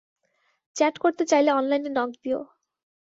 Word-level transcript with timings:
Chat 0.75 0.95
করতে 0.97 1.23
চাইলে 1.25 1.51
অনলাইনে 1.51 1.89
নক 1.91 2.11
দিয়ো। 2.23 2.39